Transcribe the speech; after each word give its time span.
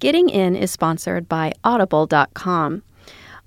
Getting 0.00 0.28
In 0.28 0.54
is 0.54 0.70
sponsored 0.70 1.28
by 1.28 1.54
Audible.com. 1.64 2.84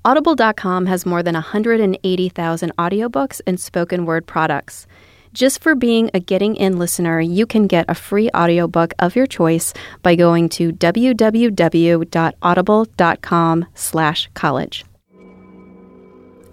Audible.com 0.03 0.85
has 0.85 1.05
more 1.05 1.23
than 1.23 1.35
180,000 1.35 2.75
audiobooks 2.75 3.39
and 3.47 3.57
spoken 3.57 4.05
word 4.05 4.27
products. 4.27 4.85
Just 5.31 5.63
for 5.63 5.75
being 5.75 6.11
a 6.13 6.19
Getting 6.19 6.57
In 6.57 6.77
listener, 6.77 7.21
you 7.21 7.45
can 7.45 7.67
get 7.67 7.85
a 7.87 7.95
free 7.95 8.29
audiobook 8.35 8.93
of 8.99 9.15
your 9.15 9.27
choice 9.27 9.73
by 10.03 10.15
going 10.15 10.49
to 10.49 10.73
www.audible.com 10.73 13.65
slash 13.73 14.29
college. 14.33 14.83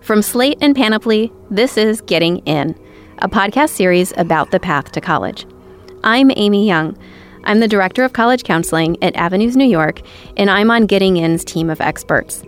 From 0.01 0.23
Slate 0.23 0.59
and 0.61 0.77
Panoply, 0.77 1.33
this 1.51 1.77
is 1.77 2.03
Getting 2.03 2.37
In, 2.47 2.79
a 3.19 3.29
podcast 3.29 3.71
series 3.71 4.13
about 4.17 4.53
the 4.53 4.61
path 4.61 4.93
to 4.93 5.01
college. 5.01 5.45
I'm 6.05 6.31
Amy 6.37 6.69
Young. 6.69 6.97
I'm 7.49 7.61
the 7.61 7.67
Director 7.67 8.05
of 8.05 8.13
College 8.13 8.45
Counseling 8.45 9.03
at 9.03 9.17
Avenues 9.17 9.57
New 9.57 9.65
York, 9.65 10.03
and 10.37 10.51
I'm 10.51 10.71
on 10.71 10.85
Getting 10.85 11.17
In's 11.17 11.47
team 11.47 11.71
of 11.71 11.81
experts. 11.81 12.45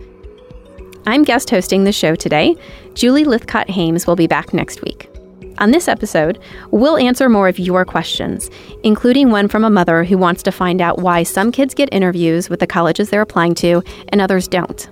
I'm 1.07 1.23
guest 1.23 1.49
hosting 1.49 1.85
the 1.85 1.91
show 1.91 2.13
today. 2.13 2.55
Julie 2.93 3.25
Lythcott 3.25 3.67
Haims 3.67 4.05
will 4.05 4.15
be 4.15 4.27
back 4.27 4.53
next 4.53 4.83
week. 4.83 5.09
On 5.57 5.71
this 5.71 5.87
episode, 5.87 6.37
we'll 6.69 6.97
answer 6.97 7.29
more 7.29 7.47
of 7.47 7.57
your 7.57 7.83
questions, 7.83 8.51
including 8.83 9.31
one 9.31 9.47
from 9.47 9.63
a 9.63 9.71
mother 9.71 10.03
who 10.03 10.19
wants 10.19 10.43
to 10.43 10.51
find 10.51 10.81
out 10.81 10.99
why 10.99 11.23
some 11.23 11.51
kids 11.51 11.73
get 11.73 11.89
interviews 11.91 12.47
with 12.47 12.59
the 12.59 12.67
colleges 12.67 13.09
they're 13.09 13.21
applying 13.21 13.55
to 13.55 13.81
and 14.09 14.21
others 14.21 14.47
don't. 14.47 14.87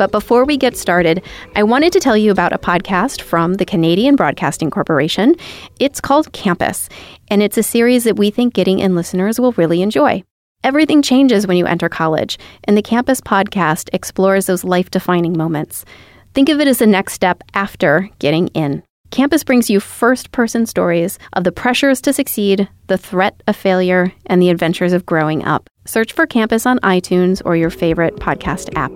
But 0.00 0.12
before 0.12 0.46
we 0.46 0.56
get 0.56 0.78
started, 0.78 1.22
I 1.56 1.62
wanted 1.62 1.92
to 1.92 2.00
tell 2.00 2.16
you 2.16 2.30
about 2.30 2.54
a 2.54 2.58
podcast 2.58 3.20
from 3.20 3.54
the 3.54 3.66
Canadian 3.66 4.16
Broadcasting 4.16 4.70
Corporation. 4.70 5.34
It's 5.78 6.00
called 6.00 6.32
Campus, 6.32 6.88
and 7.30 7.42
it's 7.42 7.56
a 7.56 7.62
series 7.62 8.04
that 8.04 8.18
we 8.18 8.30
think 8.30 8.52
Getting 8.52 8.80
In 8.80 8.94
listeners 8.94 9.40
will 9.40 9.52
really 9.52 9.80
enjoy. 9.80 10.24
Everything 10.62 11.00
changes 11.00 11.46
when 11.46 11.56
you 11.56 11.64
enter 11.64 11.88
college, 11.88 12.38
and 12.64 12.76
the 12.76 12.82
Campus 12.82 13.20
podcast 13.20 13.88
explores 13.94 14.46
those 14.46 14.64
life 14.64 14.90
defining 14.90 15.38
moments. 15.38 15.86
Think 16.34 16.48
of 16.48 16.60
it 16.60 16.68
as 16.68 16.78
the 16.78 16.86
next 16.86 17.14
step 17.14 17.42
after 17.54 18.10
getting 18.18 18.48
in. 18.48 18.82
Campus 19.10 19.42
brings 19.42 19.70
you 19.70 19.80
first 19.80 20.30
person 20.32 20.66
stories 20.66 21.18
of 21.32 21.44
the 21.44 21.52
pressures 21.52 22.00
to 22.02 22.12
succeed, 22.12 22.68
the 22.88 22.98
threat 22.98 23.42
of 23.46 23.56
failure, 23.56 24.12
and 24.26 24.42
the 24.42 24.50
adventures 24.50 24.92
of 24.92 25.06
growing 25.06 25.44
up. 25.44 25.68
Search 25.86 26.12
for 26.12 26.26
Campus 26.26 26.66
on 26.66 26.78
iTunes 26.80 27.40
or 27.44 27.56
your 27.56 27.70
favorite 27.70 28.16
podcast 28.16 28.68
app. 28.76 28.92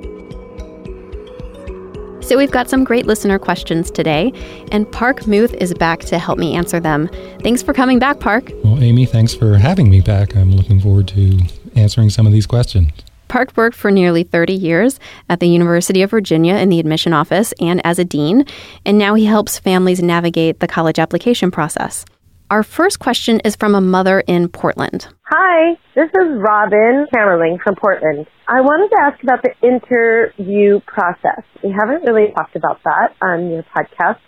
So 2.25 2.39
we've 2.39 2.51
got 2.51 2.71
some 2.71 2.85
great 2.85 3.05
listener 3.05 3.39
questions 3.39 3.91
today, 3.91 4.33
and 4.73 4.91
Parke 4.91 5.27
Muth 5.27 5.53
is 5.53 5.75
back 5.75 6.01
to 6.07 6.19
help 6.19 6.39
me 6.39 6.55
answer 6.57 6.81
them. 6.81 7.11
Thanks 7.43 7.63
for 7.63 7.75
coming 7.75 7.99
back, 7.99 8.19
Parke. 8.19 8.51
Well, 8.65 8.83
Amy, 8.83 9.05
thanks 9.05 9.35
for 9.35 9.59
having 9.59 9.91
me 9.91 10.01
back. 10.01 10.35
I'm 10.35 10.53
looking 10.53 10.81
forward 10.81 11.07
to 11.09 11.39
answering 11.77 12.09
some 12.09 12.27
of 12.27 12.33
these 12.33 12.47
questions. 12.47 12.91
Parke 13.29 13.55
worked 13.59 13.77
for 13.77 13.91
nearly 13.91 14.23
30 14.23 14.55
years 14.55 14.99
at 15.29 15.41
the 15.41 15.49
University 15.49 16.01
of 16.01 16.11
Virginia 16.11 16.55
in 16.55 16.71
the 16.71 16.81
admission 16.81 17.13
office 17.13 17.53
and 17.61 17.85
as 17.85 17.99
a 17.99 18.07
dean, 18.07 18.47
and 18.87 18.97
now 18.97 19.15
he 19.15 19.27
helps 19.27 19.59
families 19.59 20.03
navigate 20.03 20.61
the 20.61 20.67
college 20.67 20.99
application 20.99 21.51
process. 21.51 22.07
Our 22.51 22.63
first 22.63 23.01
question 23.01 23.41
is 23.41 23.55
from 23.55 23.75
a 23.75 23.83
mother 23.83 24.21
in 24.21 24.49
Portland. 24.49 25.09
Hi, 25.25 25.77
this 25.95 26.09
is 26.09 26.39
Robin 26.39 27.07
Camerling 27.15 27.61
from 27.63 27.75
Portland. 27.75 28.27
I 28.47 28.61
wanted 28.61 28.95
to 28.95 29.01
ask 29.01 29.23
about 29.23 29.43
the 29.43 29.55
interview 29.65 30.81
process. 30.87 31.45
We 31.63 31.73
haven't 31.73 32.05
really 32.05 32.31
talked 32.35 32.57
about 32.57 32.83
that 32.85 33.17
on 33.23 33.49
your 33.49 33.65
podcast. 33.65 34.21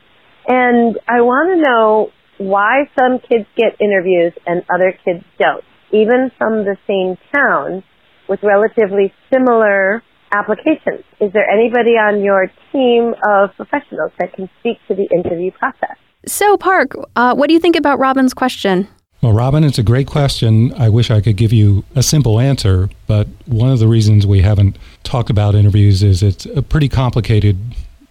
And 0.48 0.98
I 1.06 1.20
want 1.20 1.53
to 1.53 1.61
know 1.61 2.12
why 2.39 2.89
some 2.98 3.19
kids 3.19 3.44
get 3.56 3.77
interviews 3.78 4.33
and 4.47 4.64
other 4.72 4.97
kids 5.05 5.25
don't, 5.39 5.64
even 5.92 6.31
from 6.39 6.64
the 6.64 6.77
same 6.87 7.19
town 7.34 7.83
with 8.27 8.41
relatively 8.42 9.12
similar 9.31 10.03
applications. 10.33 11.05
Is 11.20 11.33
there 11.33 11.48
anybody 11.48 11.92
on 11.92 12.22
your 12.22 12.50
team 12.72 13.14
of 13.27 13.50
professionals 13.56 14.12
that 14.19 14.33
can 14.33 14.48
speak 14.61 14.78
to 14.89 14.94
the 14.94 15.09
interview 15.14 15.50
process? 15.50 15.97
So, 16.27 16.56
Parke, 16.56 16.94
uh, 17.15 17.34
what 17.34 17.49
do 17.49 17.55
you 17.55 17.60
think 17.60 17.76
about 17.76 17.99
Robin's 17.99 18.34
question? 18.34 18.88
Well, 19.26 19.34
Robin, 19.34 19.64
it's 19.64 19.76
a 19.76 19.82
great 19.82 20.06
question. 20.06 20.72
I 20.75 20.88
wish 20.88 21.10
I 21.10 21.20
could 21.20 21.37
give 21.37 21.53
you 21.53 21.82
a 21.97 22.03
simple 22.04 22.38
answer, 22.38 22.88
but 23.09 23.26
one 23.47 23.72
of 23.72 23.81
the 23.81 23.88
reasons 23.88 24.25
we 24.25 24.42
haven't 24.42 24.78
talked 25.03 25.31
about 25.31 25.56
interviews 25.56 26.04
is 26.04 26.22
it's 26.22 26.47
a 26.47 26.62
pretty 26.62 26.88
complicated 26.88 27.59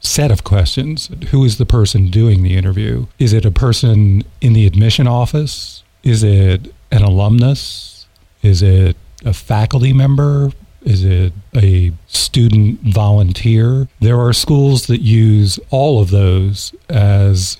set 0.01 0.29
of 0.29 0.43
questions. 0.43 1.09
Who 1.29 1.45
is 1.45 1.57
the 1.57 1.65
person 1.65 2.11
doing 2.11 2.43
the 2.43 2.57
interview? 2.57 3.05
Is 3.17 3.31
it 3.31 3.45
a 3.45 3.49
person 3.49 4.25
in 4.41 4.51
the 4.51 4.67
admission 4.67 5.07
office? 5.07 5.85
Is 6.03 6.21
it 6.21 6.73
an 6.91 7.01
alumnus? 7.01 8.07
Is 8.41 8.61
it 8.61 8.97
a 9.23 9.31
faculty 9.31 9.93
member? 9.93 10.51
Is 10.81 11.05
it 11.05 11.31
a 11.55 11.93
student 12.07 12.81
volunteer? 12.81 13.87
There 14.01 14.19
are 14.19 14.33
schools 14.33 14.87
that 14.87 14.99
use 14.99 15.61
all 15.69 16.01
of 16.01 16.09
those 16.09 16.75
as 16.89 17.55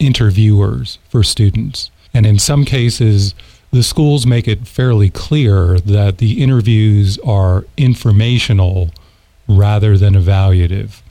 interviewers 0.00 0.98
for 1.08 1.22
students. 1.22 1.92
And 2.16 2.24
in 2.24 2.38
some 2.38 2.64
cases, 2.64 3.34
the 3.72 3.82
schools 3.82 4.26
make 4.26 4.48
it 4.48 4.66
fairly 4.66 5.10
clear 5.10 5.78
that 5.80 6.16
the 6.16 6.42
interviews 6.42 7.18
are 7.18 7.66
informational 7.76 8.90
rather 9.46 9.98
than 9.98 10.14
evaluative. 10.14 11.02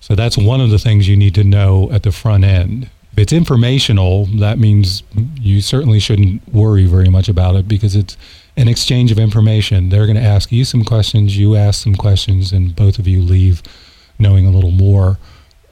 So 0.00 0.14
that's 0.14 0.38
one 0.38 0.62
of 0.62 0.70
the 0.70 0.78
things 0.78 1.06
you 1.06 1.18
need 1.18 1.34
to 1.34 1.44
know 1.44 1.90
at 1.92 2.02
the 2.02 2.12
front 2.12 2.44
end. 2.44 2.88
If 3.12 3.18
it's 3.18 3.32
informational, 3.32 4.24
that 4.40 4.58
means 4.58 5.02
you 5.38 5.60
certainly 5.60 6.00
shouldn't 6.00 6.48
worry 6.48 6.86
very 6.86 7.10
much 7.10 7.28
about 7.28 7.56
it 7.56 7.68
because 7.68 7.94
it's 7.94 8.16
an 8.56 8.66
exchange 8.66 9.12
of 9.12 9.18
information. 9.18 9.90
They're 9.90 10.06
going 10.06 10.16
to 10.16 10.22
ask 10.22 10.50
you 10.50 10.64
some 10.64 10.82
questions, 10.82 11.36
you 11.36 11.56
ask 11.56 11.84
some 11.84 11.94
questions, 11.94 12.52
and 12.52 12.74
both 12.74 12.98
of 12.98 13.06
you 13.06 13.20
leave 13.20 13.62
knowing 14.18 14.46
a 14.46 14.50
little 14.50 14.70
more 14.70 15.18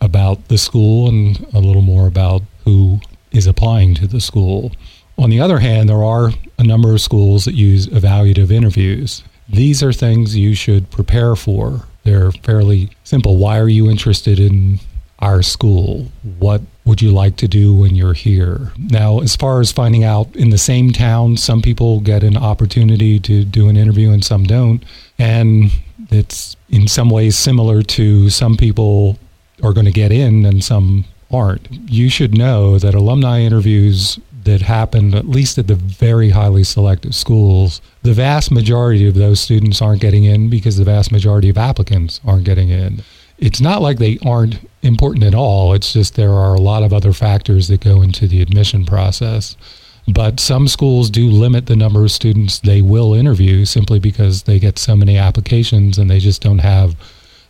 about 0.02 0.48
the 0.48 0.58
school 0.58 1.08
and 1.08 1.46
a 1.54 1.60
little 1.60 1.80
more 1.80 2.06
about 2.06 2.42
who 2.66 3.00
is 3.32 3.46
applying 3.46 3.94
to 3.94 4.06
the 4.06 4.20
school. 4.20 4.72
On 5.18 5.30
the 5.30 5.40
other 5.40 5.58
hand, 5.58 5.88
there 5.88 6.04
are 6.04 6.30
a 6.58 6.64
number 6.64 6.92
of 6.92 7.00
schools 7.00 7.44
that 7.44 7.54
use 7.54 7.86
evaluative 7.88 8.50
interviews. 8.50 9.22
These 9.48 9.82
are 9.82 9.92
things 9.92 10.36
you 10.36 10.54
should 10.54 10.90
prepare 10.90 11.36
for. 11.36 11.86
They're 12.04 12.32
fairly 12.32 12.90
simple. 13.04 13.36
Why 13.36 13.58
are 13.58 13.68
you 13.68 13.90
interested 13.90 14.40
in 14.40 14.80
our 15.18 15.42
school? 15.42 16.10
What 16.38 16.62
would 16.84 17.00
you 17.00 17.12
like 17.12 17.36
to 17.36 17.48
do 17.48 17.74
when 17.74 17.94
you're 17.94 18.14
here? 18.14 18.72
Now, 18.76 19.20
as 19.20 19.36
far 19.36 19.60
as 19.60 19.70
finding 19.70 20.02
out 20.02 20.34
in 20.34 20.50
the 20.50 20.58
same 20.58 20.90
town, 20.92 21.36
some 21.36 21.62
people 21.62 22.00
get 22.00 22.24
an 22.24 22.36
opportunity 22.36 23.20
to 23.20 23.44
do 23.44 23.68
an 23.68 23.76
interview 23.76 24.10
and 24.10 24.24
some 24.24 24.44
don't. 24.44 24.82
And 25.18 25.70
it's 26.10 26.56
in 26.70 26.88
some 26.88 27.10
ways 27.10 27.36
similar 27.38 27.82
to 27.82 28.30
some 28.30 28.56
people 28.56 29.18
are 29.62 29.72
going 29.72 29.86
to 29.86 29.92
get 29.92 30.10
in 30.10 30.44
and 30.44 30.64
some 30.64 31.04
aren't. 31.32 31.68
You 31.90 32.08
should 32.08 32.36
know 32.36 32.78
that 32.78 32.94
alumni 32.94 33.40
interviews 33.40 34.18
that 34.44 34.62
happen, 34.62 35.14
at 35.14 35.28
least 35.28 35.58
at 35.58 35.68
the 35.68 35.74
very 35.74 36.30
highly 36.30 36.64
selective 36.64 37.14
schools, 37.14 37.80
the 38.02 38.12
vast 38.12 38.50
majority 38.50 39.06
of 39.06 39.14
those 39.14 39.40
students 39.40 39.80
aren't 39.80 40.00
getting 40.00 40.24
in 40.24 40.50
because 40.50 40.76
the 40.76 40.84
vast 40.84 41.12
majority 41.12 41.48
of 41.48 41.58
applicants 41.58 42.20
aren't 42.24 42.44
getting 42.44 42.68
in. 42.68 43.02
It's 43.38 43.60
not 43.60 43.82
like 43.82 43.98
they 43.98 44.18
aren't 44.24 44.68
important 44.82 45.24
at 45.24 45.34
all. 45.34 45.74
It's 45.74 45.92
just 45.92 46.14
there 46.14 46.32
are 46.32 46.54
a 46.54 46.60
lot 46.60 46.82
of 46.82 46.92
other 46.92 47.12
factors 47.12 47.68
that 47.68 47.80
go 47.80 48.02
into 48.02 48.26
the 48.26 48.42
admission 48.42 48.84
process. 48.84 49.56
But 50.08 50.40
some 50.40 50.66
schools 50.66 51.10
do 51.10 51.30
limit 51.30 51.66
the 51.66 51.76
number 51.76 52.04
of 52.04 52.10
students 52.10 52.58
they 52.58 52.82
will 52.82 53.14
interview 53.14 53.64
simply 53.64 54.00
because 54.00 54.42
they 54.44 54.58
get 54.58 54.78
so 54.78 54.96
many 54.96 55.16
applications 55.16 55.98
and 55.98 56.10
they 56.10 56.18
just 56.18 56.42
don't 56.42 56.58
have 56.58 56.96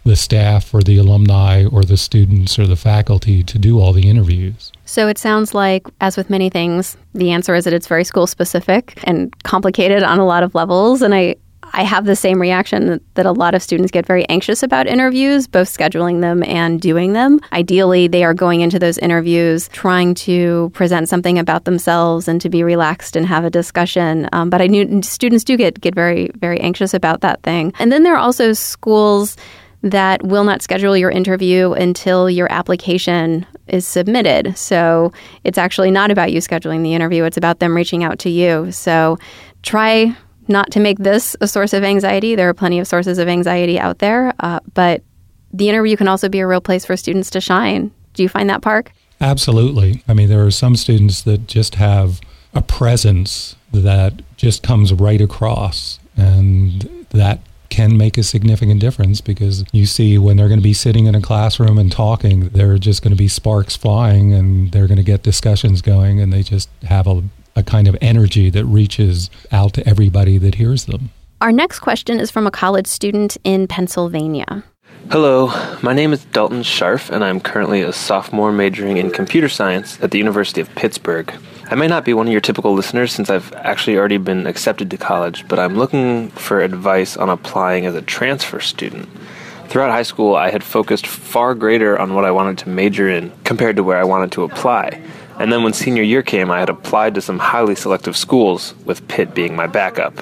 the 0.04 0.16
staff 0.16 0.74
or 0.74 0.80
the 0.80 0.98
alumni 0.98 1.64
or 1.66 1.84
the 1.84 1.96
students 1.96 2.58
or 2.58 2.66
the 2.66 2.76
faculty 2.76 3.42
to 3.44 3.58
do 3.58 3.80
all 3.80 3.92
the 3.92 4.08
interviews. 4.08 4.72
So 4.84 5.08
it 5.08 5.18
sounds 5.18 5.54
like, 5.54 5.86
as 6.00 6.16
with 6.16 6.28
many 6.28 6.50
things, 6.50 6.96
the 7.14 7.30
answer 7.30 7.54
is 7.54 7.64
that 7.64 7.72
it's 7.72 7.86
very 7.86 8.04
school 8.04 8.26
specific 8.26 8.98
and 9.04 9.34
complicated 9.44 10.02
on 10.02 10.18
a 10.18 10.26
lot 10.26 10.42
of 10.42 10.54
levels. 10.54 11.02
And 11.02 11.14
I, 11.14 11.36
I 11.74 11.84
have 11.84 12.04
the 12.04 12.16
same 12.16 12.40
reaction 12.40 12.86
that, 12.88 13.14
that, 13.14 13.24
a 13.24 13.32
lot 13.32 13.54
of 13.54 13.62
students 13.62 13.90
get 13.90 14.04
very 14.04 14.28
anxious 14.28 14.62
about 14.62 14.86
interviews, 14.86 15.46
both 15.46 15.68
scheduling 15.68 16.20
them 16.20 16.42
and 16.42 16.80
doing 16.80 17.14
them. 17.14 17.40
Ideally, 17.52 18.08
they 18.08 18.24
are 18.24 18.34
going 18.34 18.60
into 18.60 18.78
those 18.78 18.98
interviews 18.98 19.68
trying 19.68 20.14
to 20.16 20.70
present 20.74 21.08
something 21.08 21.38
about 21.38 21.64
themselves 21.64 22.28
and 22.28 22.40
to 22.42 22.50
be 22.50 22.62
relaxed 22.62 23.16
and 23.16 23.24
have 23.24 23.44
a 23.44 23.50
discussion. 23.50 24.28
Um, 24.32 24.50
but 24.50 24.60
I 24.60 24.66
knew 24.66 25.00
students 25.02 25.44
do 25.44 25.56
get, 25.56 25.80
get 25.80 25.94
very, 25.94 26.30
very 26.36 26.60
anxious 26.60 26.92
about 26.92 27.22
that 27.22 27.42
thing. 27.42 27.72
And 27.78 27.90
then 27.90 28.02
there 28.02 28.14
are 28.14 28.18
also 28.18 28.52
schools 28.52 29.36
that 29.82 30.24
will 30.24 30.44
not 30.44 30.62
schedule 30.62 30.96
your 30.96 31.10
interview 31.10 31.72
until 31.72 32.30
your 32.30 32.50
application 32.52 33.44
is 33.66 33.86
submitted. 33.86 34.56
So 34.56 35.12
it's 35.44 35.58
actually 35.58 35.90
not 35.90 36.10
about 36.10 36.32
you 36.32 36.40
scheduling 36.40 36.82
the 36.82 36.94
interview, 36.94 37.24
it's 37.24 37.36
about 37.36 37.58
them 37.58 37.74
reaching 37.74 38.04
out 38.04 38.18
to 38.20 38.30
you. 38.30 38.70
So 38.72 39.18
try 39.62 40.16
not 40.48 40.70
to 40.72 40.80
make 40.80 40.98
this 40.98 41.36
a 41.40 41.48
source 41.48 41.72
of 41.72 41.84
anxiety. 41.84 42.34
There 42.34 42.48
are 42.48 42.54
plenty 42.54 42.78
of 42.78 42.86
sources 42.86 43.18
of 43.18 43.28
anxiety 43.28 43.78
out 43.78 43.98
there, 43.98 44.32
uh, 44.40 44.60
but 44.74 45.02
the 45.52 45.68
interview 45.68 45.96
can 45.96 46.08
also 46.08 46.28
be 46.28 46.40
a 46.40 46.46
real 46.46 46.60
place 46.60 46.84
for 46.84 46.96
students 46.96 47.30
to 47.30 47.40
shine. 47.40 47.90
Do 48.14 48.22
you 48.22 48.28
find 48.28 48.48
that, 48.50 48.62
Parke? 48.62 48.92
Absolutely. 49.20 50.02
I 50.08 50.14
mean, 50.14 50.28
there 50.28 50.44
are 50.44 50.50
some 50.50 50.76
students 50.76 51.22
that 51.22 51.46
just 51.46 51.76
have 51.76 52.20
a 52.54 52.62
presence 52.62 53.56
that 53.72 54.22
just 54.36 54.62
comes 54.62 54.92
right 54.92 55.20
across, 55.20 55.98
and 56.16 57.06
that 57.10 57.40
can 57.72 57.96
make 57.96 58.18
a 58.18 58.22
significant 58.22 58.80
difference 58.80 59.22
because 59.22 59.64
you 59.72 59.86
see 59.86 60.18
when 60.18 60.36
they're 60.36 60.48
going 60.48 60.60
to 60.60 60.62
be 60.62 60.74
sitting 60.74 61.06
in 61.06 61.14
a 61.14 61.22
classroom 61.22 61.78
and 61.78 61.90
talking, 61.90 62.50
they're 62.50 62.76
just 62.76 63.02
going 63.02 63.12
to 63.12 63.16
be 63.16 63.28
sparks 63.28 63.74
flying 63.74 64.34
and 64.34 64.70
they're 64.72 64.86
going 64.86 64.98
to 64.98 65.02
get 65.02 65.22
discussions 65.22 65.80
going 65.80 66.20
and 66.20 66.30
they 66.30 66.42
just 66.42 66.68
have 66.82 67.06
a, 67.06 67.22
a 67.56 67.62
kind 67.62 67.88
of 67.88 67.96
energy 68.02 68.50
that 68.50 68.66
reaches 68.66 69.30
out 69.50 69.72
to 69.72 69.88
everybody 69.88 70.36
that 70.36 70.56
hears 70.56 70.84
them. 70.84 71.08
Our 71.40 71.50
next 71.50 71.78
question 71.78 72.20
is 72.20 72.30
from 72.30 72.46
a 72.46 72.50
college 72.50 72.86
student 72.86 73.38
in 73.42 73.66
Pennsylvania. 73.66 74.64
Hello, 75.10 75.48
my 75.82 75.92
name 75.92 76.12
is 76.12 76.24
Dalton 76.26 76.62
Scharf, 76.62 77.10
and 77.10 77.22
I'm 77.22 77.40
currently 77.40 77.82
a 77.82 77.92
sophomore 77.92 78.52
majoring 78.52 78.96
in 78.96 79.10
computer 79.10 79.48
science 79.48 80.00
at 80.00 80.10
the 80.10 80.16
University 80.16 80.60
of 80.60 80.74
Pittsburgh. 80.74 81.34
I 81.70 81.74
may 81.74 81.86
not 81.86 82.04
be 82.04 82.14
one 82.14 82.26
of 82.26 82.32
your 82.32 82.40
typical 82.40 82.72
listeners 82.72 83.12
since 83.12 83.28
I've 83.28 83.52
actually 83.52 83.98
already 83.98 84.16
been 84.16 84.46
accepted 84.46 84.90
to 84.90 84.96
college, 84.96 85.46
but 85.48 85.58
I'm 85.58 85.76
looking 85.76 86.30
for 86.30 86.60
advice 86.60 87.16
on 87.16 87.28
applying 87.28 87.84
as 87.84 87.94
a 87.94 88.00
transfer 88.00 88.60
student. 88.60 89.08
Throughout 89.68 89.90
high 89.90 90.02
school, 90.02 90.34
I 90.36 90.50
had 90.50 90.64
focused 90.64 91.06
far 91.06 91.54
greater 91.54 91.98
on 91.98 92.14
what 92.14 92.24
I 92.24 92.30
wanted 92.30 92.58
to 92.58 92.68
major 92.68 93.08
in 93.08 93.32
compared 93.44 93.76
to 93.76 93.82
where 93.82 93.98
I 93.98 94.04
wanted 94.04 94.32
to 94.32 94.44
apply. 94.44 95.02
And 95.38 95.52
then 95.52 95.62
when 95.62 95.72
senior 95.72 96.02
year 96.02 96.22
came, 96.22 96.50
I 96.50 96.60
had 96.60 96.70
applied 96.70 97.14
to 97.16 97.20
some 97.20 97.38
highly 97.38 97.74
selective 97.74 98.16
schools, 98.16 98.74
with 98.84 99.06
Pitt 99.08 99.34
being 99.34 99.56
my 99.56 99.66
backup. 99.66 100.14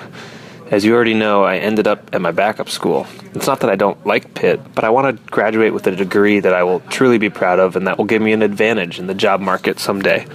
As 0.71 0.85
you 0.85 0.95
already 0.95 1.15
know, 1.15 1.43
I 1.43 1.57
ended 1.57 1.89
up 1.89 2.15
at 2.15 2.21
my 2.21 2.31
backup 2.31 2.69
school. 2.69 3.05
It's 3.35 3.49
not 3.49 3.59
that 3.61 3.71
I 3.71 3.75
don't 3.75 4.07
like 4.07 4.35
Pitt, 4.35 4.61
but 4.73 4.85
I 4.85 4.91
want 4.91 5.17
to 5.17 5.31
graduate 5.31 5.75
with 5.75 5.89
a 5.89 5.97
degree 5.97 6.39
that 6.39 6.55
I 6.55 6.63
will 6.63 6.79
truly 6.91 7.19
be 7.19 7.29
proud 7.29 7.59
of 7.59 7.75
and 7.75 7.89
that 7.89 7.99
will 7.99 8.05
give 8.05 8.23
me 8.23 8.33
an 8.33 8.43
advantage 8.43 9.01
in 9.01 9.09
the 9.09 9.15
job 9.15 9.41
market 9.41 9.81
someday. 9.81 10.27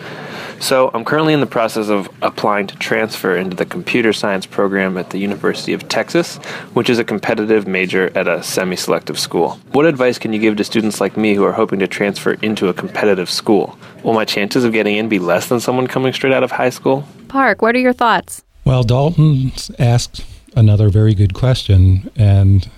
So, 0.60 0.92
I'm 0.94 1.06
currently 1.06 1.34
in 1.34 1.40
the 1.40 1.46
process 1.46 1.88
of 1.88 2.10
applying 2.22 2.68
to 2.68 2.76
transfer 2.78 3.36
into 3.36 3.56
the 3.56 3.66
computer 3.66 4.12
science 4.12 4.46
program 4.46 4.98
at 4.98 5.10
the 5.10 5.20
University 5.20 5.72
of 5.72 5.88
Texas, 5.88 6.36
which 6.74 6.90
is 6.90 7.00
a 7.00 7.04
competitive 7.04 7.66
major 7.66 8.12
at 8.18 8.28
a 8.28 8.44
semi 8.44 8.76
selective 8.76 9.18
school. 9.18 9.52
What 9.72 9.86
advice 9.86 10.18
can 10.18 10.34
you 10.34 10.40
give 10.40 10.58
to 10.58 10.64
students 10.66 11.00
like 11.00 11.16
me 11.16 11.34
who 11.36 11.46
are 11.46 11.52
hoping 11.54 11.80
to 11.80 11.88
transfer 11.88 12.34
into 12.42 12.68
a 12.68 12.74
competitive 12.74 13.30
school? 13.30 13.78
Will 14.04 14.14
my 14.14 14.26
chances 14.26 14.66
of 14.66 14.74
getting 14.74 14.98
in 14.98 15.08
be 15.08 15.20
less 15.20 15.48
than 15.48 15.62
someone 15.62 15.88
coming 15.88 16.12
straight 16.12 16.34
out 16.34 16.44
of 16.44 16.52
high 16.52 16.72
school? 16.72 17.06
Parke, 17.30 17.62
what 17.62 17.76
are 17.76 17.80
your 17.80 17.94
thoughts? 17.94 18.46
Well, 18.66 18.84
Dalton 18.84 19.52
asked 19.78 20.26
another 20.56 20.90
very 20.90 21.14
good 21.14 21.34
question. 21.34 22.10
And 22.16 22.70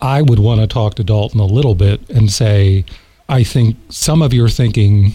I 0.00 0.22
would 0.22 0.38
want 0.38 0.60
to 0.60 0.66
talk 0.66 0.94
to 0.94 1.04
Dalton 1.04 1.38
a 1.38 1.46
little 1.46 1.74
bit 1.74 2.08
and 2.08 2.30
say, 2.30 2.84
I 3.28 3.44
think 3.44 3.76
some 3.90 4.22
of 4.22 4.32
your 4.32 4.48
thinking, 4.48 5.14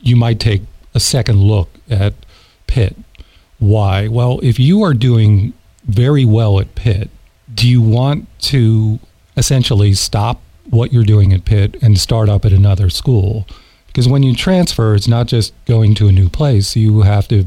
you 0.00 0.16
might 0.16 0.40
take 0.40 0.62
a 0.94 1.00
second 1.00 1.42
look 1.42 1.68
at 1.90 2.14
Pitt. 2.66 2.96
Why? 3.58 4.08
Well, 4.08 4.40
if 4.42 4.58
you 4.58 4.82
are 4.82 4.94
doing 4.94 5.52
very 5.84 6.24
well 6.24 6.60
at 6.60 6.74
Pitt, 6.74 7.10
do 7.54 7.68
you 7.68 7.82
want 7.82 8.26
to 8.42 8.98
essentially 9.36 9.94
stop 9.94 10.40
what 10.70 10.92
you're 10.92 11.04
doing 11.04 11.32
at 11.32 11.44
Pitt 11.44 11.76
and 11.82 11.98
start 11.98 12.28
up 12.28 12.44
at 12.44 12.52
another 12.52 12.88
school? 12.90 13.46
Because 13.86 14.08
when 14.08 14.22
you 14.22 14.34
transfer, 14.34 14.94
it's 14.94 15.08
not 15.08 15.26
just 15.26 15.52
going 15.64 15.94
to 15.96 16.08
a 16.08 16.12
new 16.12 16.28
place. 16.28 16.76
You 16.76 17.02
have 17.02 17.26
to 17.28 17.46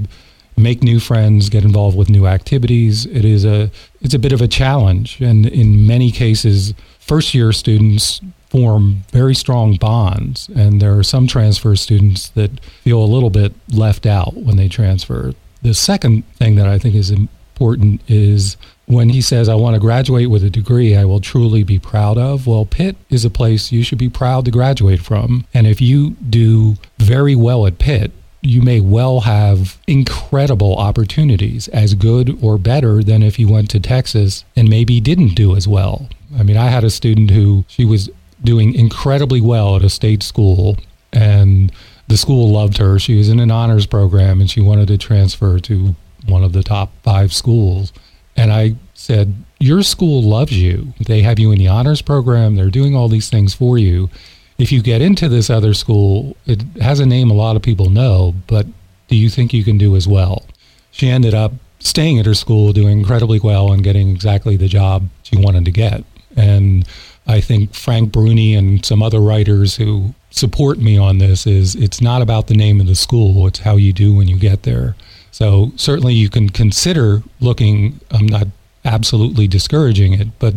make 0.62 0.84
new 0.84 1.00
friends, 1.00 1.50
get 1.50 1.64
involved 1.64 1.98
with 1.98 2.10
new 2.10 2.28
activities. 2.28 3.06
It 3.06 3.26
is 3.26 3.46
a 3.46 3.72
it's 4.02 4.14
a 4.14 4.20
bit 4.20 4.32
of 4.32 4.42
a 4.42 4.48
challenge, 4.48 5.20
and 5.22 5.46
in 5.46 5.86
many 5.86 6.12
cases, 6.12 6.74
first 7.00 7.34
year 7.34 7.52
students 7.52 8.22
form 8.50 9.04
very 9.12 9.34
strong 9.34 9.76
bonds, 9.76 10.50
and 10.56 10.82
there 10.82 10.98
are 10.98 11.04
some 11.04 11.26
transfer 11.26 11.76
students 11.76 12.30
that 12.30 12.60
feel 12.84 13.02
a 13.02 13.06
little 13.06 13.30
bit 13.30 13.54
left 13.70 14.06
out 14.06 14.36
when 14.36 14.58
they 14.58 14.68
transfer. 14.68 15.34
The 15.62 15.74
second 15.74 16.26
thing 16.36 16.56
that 16.56 16.68
I 16.68 16.78
think 16.78 16.96
is 16.96 17.12
important 17.12 18.02
is 18.10 18.58
when 18.88 19.10
he 19.10 19.22
says, 19.22 19.48
I 19.48 19.56
want 19.56 19.76
to 19.76 19.80
graduate 19.80 20.30
with 20.30 20.44
a 20.44 20.50
degree 20.50 20.98
I 20.98 21.06
will 21.06 21.22
truly 21.22 21.64
be 21.64 21.80
proud 21.80 22.18
of. 22.18 22.46
Well, 22.46 22.66
Pitt 22.66 22.98
is 23.10 23.24
a 23.24 23.30
place 23.30 23.72
you 23.72 23.84
should 23.84 24.00
be 24.00 24.10
proud 24.10 24.46
to 24.46 24.52
graduate 24.52 25.02
from. 25.02 25.46
And 25.54 25.66
if 25.66 25.80
you 25.80 26.12
do 26.30 26.76
very 26.98 27.36
well 27.36 27.66
at 27.66 27.78
Pitt, 27.78 28.12
you 28.42 28.62
may 28.62 28.80
well 28.80 29.22
have 29.22 29.78
incredible 29.88 30.76
opportunities, 30.76 31.68
as 31.70 31.94
good 31.94 32.38
or 32.42 32.58
better 32.58 33.04
than 33.04 33.22
if 33.22 33.38
you 33.38 33.48
went 33.48 33.70
to 33.70 33.80
Texas 33.80 34.44
and 34.56 34.68
maybe 34.68 35.00
didn't 35.00 35.36
do 35.36 35.56
as 35.56 35.68
well. 35.68 36.10
I 36.38 36.44
mean, 36.44 36.58
I 36.58 36.68
had 36.68 36.84
a 36.84 36.90
student 36.90 37.32
who 37.32 37.66
she 37.68 37.86
was 37.86 38.10
doing 38.44 38.74
incredibly 38.74 39.42
well 39.42 39.76
at 39.76 39.84
a 39.84 39.90
state 39.90 40.24
school, 40.24 40.78
and 41.14 41.72
the 42.08 42.18
school 42.18 42.52
loved 42.52 42.78
her. 42.78 42.98
She 42.98 43.16
was 43.16 43.30
in 43.30 43.40
an 43.40 43.52
honors 43.52 43.86
program 43.86 44.42
and 44.42 44.50
she 44.50 44.60
wanted 44.60 44.88
to 44.88 44.98
transfer 44.98 45.60
to 45.60 45.96
one 46.26 46.44
of 46.44 46.54
the 46.54 46.64
top 46.64 46.92
five 47.04 47.32
schools. 47.34 47.94
And 48.36 48.52
I 48.52 48.76
said, 48.94 49.36
Your 49.60 49.84
school 49.84 50.24
loves 50.24 50.58
you. 50.58 50.94
They 51.06 51.22
have 51.22 51.40
you 51.40 51.52
in 51.52 51.60
the 51.60 51.68
honors 51.68 52.02
program, 52.02 52.56
they're 52.56 52.70
doing 52.70 52.96
all 52.96 53.08
these 53.08 53.30
things 53.30 53.54
for 53.54 53.78
you 53.78 54.10
if 54.62 54.72
you 54.72 54.82
get 54.82 55.02
into 55.02 55.28
this 55.28 55.50
other 55.50 55.74
school, 55.74 56.38
it 56.46 56.62
has 56.80 57.00
a 57.00 57.06
name 57.06 57.32
a 57.32 57.34
lot 57.34 57.56
of 57.56 57.64
people 57.64 57.90
know, 57.90 58.36
but 58.46 58.68
do 59.08 59.16
you 59.16 59.28
think 59.28 59.54
you 59.54 59.64
can 59.64 59.78
do 59.78 59.96
as 59.96 60.08
well? 60.08 60.46
She 60.92 61.10
ended 61.10 61.34
up 61.34 61.54
staying 61.80 62.20
at 62.20 62.28
her 62.28 62.36
school, 62.36 62.72
doing 62.72 63.00
incredibly 63.00 63.40
well, 63.40 63.72
and 63.72 63.84
getting 63.84 64.12
exactly 64.12 64.58
the 64.58 64.68
job 64.68 65.10
she 65.24 65.36
wanted 65.36 65.66
to 65.66 65.72
get. 65.72 66.04
And 66.38 66.88
I 67.26 67.42
think 67.42 67.74
Frank 67.74 68.12
Bruni 68.12 68.54
and 68.54 68.86
some 68.86 69.02
other 69.02 69.20
writers 69.20 69.76
who 69.76 70.14
support 70.30 70.78
me 70.78 70.96
on 70.96 71.18
this 71.18 71.48
is 71.48 71.76
it's 71.76 72.00
not 72.00 72.22
about 72.22 72.46
the 72.46 72.54
name 72.54 72.80
of 72.80 72.86
the 72.86 72.96
school, 72.96 73.48
it's 73.48 73.60
how 73.60 73.78
you 73.78 73.92
do 73.92 74.14
when 74.14 74.28
you 74.28 74.38
get 74.38 74.62
there. 74.62 74.96
So 75.32 75.72
certainly 75.76 76.14
you 76.14 76.30
can 76.30 76.50
consider 76.50 77.24
looking, 77.40 78.00
I'm 78.12 78.28
not 78.28 78.48
absolutely 78.86 79.48
discouraging 79.48 80.14
it, 80.14 80.28
but 80.38 80.54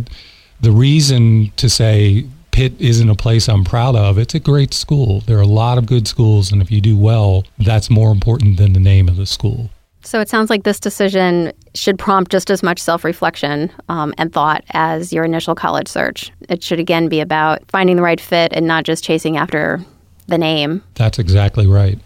the 0.60 0.72
reason 0.72 1.52
to 1.56 1.70
say 1.70 2.26
Pitt 2.54 2.80
isn't 2.80 3.10
a 3.10 3.16
place 3.16 3.48
I'm 3.48 3.64
proud 3.64 3.96
of. 3.96 4.16
It's 4.16 4.36
a 4.36 4.38
great 4.38 4.72
school. 4.72 5.22
There 5.22 5.36
are 5.36 5.42
a 5.42 5.44
lot 5.44 5.76
of 5.76 5.86
good 5.86 6.06
schools, 6.06 6.52
and 6.52 6.62
if 6.62 6.70
you 6.70 6.80
do 6.80 6.96
well, 6.96 7.42
that's 7.58 7.90
more 7.90 8.12
important 8.12 8.58
than 8.58 8.74
the 8.74 8.78
name 8.78 9.08
of 9.08 9.16
the 9.16 9.26
school. 9.26 9.70
So 10.02 10.20
it 10.20 10.28
sounds 10.28 10.50
like 10.50 10.62
this 10.62 10.78
decision 10.78 11.52
should 11.74 11.98
prompt 11.98 12.30
just 12.30 12.52
as 12.52 12.62
much 12.62 12.78
self 12.78 13.02
reflection 13.02 13.72
um, 13.88 14.14
and 14.18 14.32
thought 14.32 14.62
as 14.70 15.12
your 15.12 15.24
initial 15.24 15.56
college 15.56 15.88
search. 15.88 16.30
It 16.48 16.62
should 16.62 16.78
again 16.78 17.08
be 17.08 17.18
about 17.18 17.68
finding 17.72 17.96
the 17.96 18.02
right 18.02 18.20
fit 18.20 18.52
and 18.52 18.68
not 18.68 18.84
just 18.84 19.02
chasing 19.02 19.36
after 19.36 19.84
the 20.28 20.38
name. 20.38 20.80
That's 20.94 21.18
exactly 21.18 21.66
right. 21.66 21.98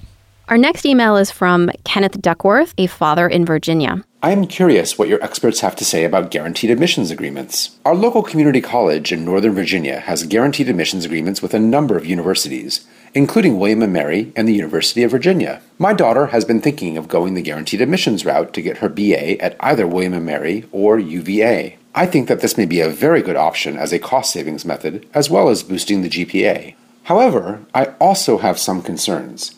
Our 0.49 0.57
next 0.57 0.87
email 0.87 1.17
is 1.17 1.31
from 1.31 1.71
Kenneth 1.85 2.23
Duckworth, 2.23 2.73
a 2.79 2.87
father 2.87 3.29
in 3.29 3.45
Virginia. 3.45 4.03
I 4.21 4.33
am 4.33 4.49
curious 4.49 4.99
what 4.99 5.07
your 5.07 5.23
experts 5.23 5.61
have 5.61 5.77
to 5.77 5.85
say 5.85 6.03
about 6.03 6.33
guaranteed 6.33 6.73
admissions 6.73 7.13
agreements. 7.13 7.77
Our 7.85 7.95
local 7.95 8.25
community 8.25 8.61
college 8.61 9.13
in 9.13 9.25
Northern 9.25 9.55
Virginia 9.55 10.01
has 10.01 10.25
guaranteed 10.25 10.69
admissions 10.69 11.05
agreements 11.05 11.41
with 11.41 11.55
a 11.55 11.61
number 11.61 11.97
of 11.97 12.05
universities, 12.05 12.85
including 13.15 13.61
William 13.61 13.79
& 13.79 13.93
Mary 13.93 14.33
and 14.35 14.49
the 14.49 14.55
University 14.55 15.05
of 15.05 15.13
Virginia. 15.13 15.63
My 15.79 15.93
daughter 15.93 16.27
has 16.27 16.45
been 16.45 16.61
thinking 16.61 16.97
of 16.97 17.07
going 17.07 17.35
the 17.35 17.43
guaranteed 17.43 17.81
admissions 17.81 18.25
route 18.25 18.53
to 18.55 18.61
get 18.61 18.79
her 18.79 18.89
BA 18.89 19.41
at 19.41 19.55
either 19.61 19.87
William 19.87 20.25
& 20.25 20.27
Mary 20.27 20.65
or 20.73 20.99
UVA. 20.99 21.79
I 21.95 22.07
think 22.07 22.27
that 22.27 22.41
this 22.41 22.57
may 22.57 22.67
be 22.67 22.81
a 22.81 22.91
very 22.91 23.23
good 23.23 23.37
option 23.37 23.79
as 23.79 23.93
a 23.93 24.01
cost 24.01 24.33
savings 24.33 24.65
method, 24.65 25.07
as 25.15 25.31
well 25.31 25.49
as 25.49 25.63
boosting 25.63 26.03
the 26.03 26.11
GPA. 26.11 26.75
However, 27.05 27.65
I 27.73 27.95
also 28.01 28.39
have 28.39 28.59
some 28.59 28.83
concerns. 28.83 29.55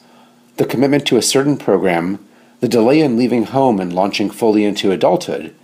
The 0.58 0.66
commitment 0.66 1.06
to 1.06 1.16
a 1.16 1.22
certain 1.22 1.56
program 1.56 2.18
the 2.60 2.68
delay 2.68 3.00
in 3.00 3.16
leaving 3.16 3.44
home 3.44 3.80
and 3.80 3.92
launching 3.92 4.30
fully 4.30 4.64
into 4.64 4.92
adulthood, 4.92 5.54